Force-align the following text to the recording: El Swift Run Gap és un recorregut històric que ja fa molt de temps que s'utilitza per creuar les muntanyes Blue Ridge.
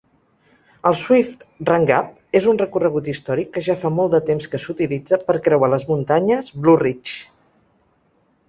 El 0.91 0.95
Swift 1.01 1.43
Run 1.71 1.85
Gap 1.91 2.39
és 2.39 2.47
un 2.53 2.61
recorregut 2.63 3.11
històric 3.13 3.51
que 3.57 3.63
ja 3.67 3.77
fa 3.83 3.91
molt 3.99 4.15
de 4.15 4.23
temps 4.31 4.49
que 4.55 4.63
s'utilitza 4.65 5.23
per 5.29 5.39
creuar 5.49 5.71
les 5.75 5.89
muntanyes 5.93 6.51
Blue 6.65 6.83
Ridge. 6.87 7.15